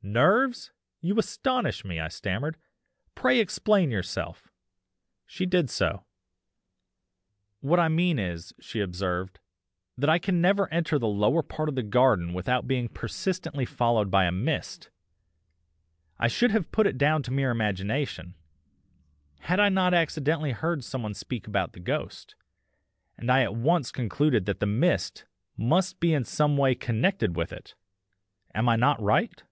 [0.00, 0.70] Nerves!
[1.02, 2.56] you astonish me,' I stammered,
[3.14, 4.48] 'pray explain yourself.'
[5.26, 6.06] She did so.
[7.60, 9.38] "'What I mean is,' she observed,
[9.98, 13.66] 'that I can never enter the lower part of the kitchen garden without being persistently
[13.66, 14.88] followed by a "mist"
[16.18, 18.34] I should have put it down to mere imagination,
[19.40, 22.34] had I not accidentally heard some one speak about the ghost,
[23.18, 27.52] and I at once concluded that the mist must in some way be connected with
[27.52, 27.74] it
[28.54, 29.42] am I not right?